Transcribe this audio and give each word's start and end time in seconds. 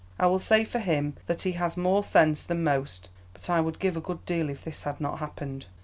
I 0.17 0.25
will 0.25 0.39
say 0.39 0.65
for 0.65 0.79
him 0.79 1.15
that 1.27 1.43
he 1.43 1.51
has 1.51 1.77
more 1.77 2.03
sense 2.03 2.43
than 2.43 2.63
most, 2.63 3.09
but 3.35 3.51
I 3.51 3.61
would 3.61 3.77
give 3.77 3.95
a 3.95 4.01
good 4.01 4.25
deal 4.25 4.49
if 4.49 4.63
this 4.63 4.81
had 4.81 4.99
not 4.99 5.19
happened." 5.19 5.67